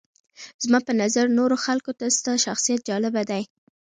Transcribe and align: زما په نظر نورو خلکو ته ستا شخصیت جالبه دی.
زما 0.63 0.79
په 0.87 0.93
نظر 1.01 1.25
نورو 1.37 1.55
خلکو 1.65 1.91
ته 1.99 2.05
ستا 2.17 2.33
شخصیت 2.45 2.79
جالبه 2.89 3.23
دی. 3.29 3.43